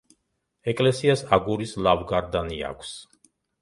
[0.73, 3.01] ეკლესიას აგურის ლავგარდანი აქვს.